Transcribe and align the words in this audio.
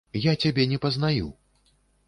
Я 0.21 0.33
цябе 0.45 0.65
не 0.71 0.81
пазнаю. 0.87 1.31